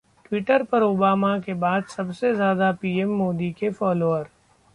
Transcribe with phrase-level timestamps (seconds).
[0.25, 4.27] Twitter पर Obama के बाद सबसे ज्यादा पीएम मोदी के फॉलोअर